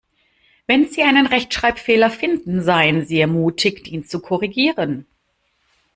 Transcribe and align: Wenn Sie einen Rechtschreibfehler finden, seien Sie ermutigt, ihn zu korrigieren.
Wenn 0.65 0.87
Sie 0.89 1.03
einen 1.03 1.27
Rechtschreibfehler 1.27 2.09
finden, 2.09 2.63
seien 2.63 3.05
Sie 3.05 3.19
ermutigt, 3.19 3.87
ihn 3.87 4.03
zu 4.03 4.19
korrigieren. 4.19 5.05